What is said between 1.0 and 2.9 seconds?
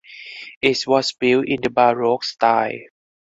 built in the Baroque style.